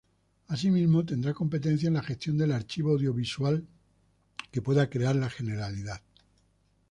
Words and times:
Asimismo, 0.47 1.05
tendrá 1.05 1.31
competencias 1.31 1.89
en 1.89 1.93
la 1.93 2.01
gestión 2.01 2.35
del 2.35 2.53
archivo 2.53 2.89
audiovisual 2.89 3.67
que 4.51 4.59
pueda 4.59 4.89
crear 4.89 5.15
la 5.15 5.29
Generalidad. 5.29 6.01